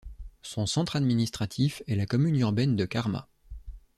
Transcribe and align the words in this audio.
Son 0.41 0.65
centre 0.65 0.95
administratif 0.95 1.83
est 1.85 1.95
la 1.95 2.07
commune 2.07 2.37
urbaine 2.37 2.75
de 2.75 2.85
Karma. 2.85 3.27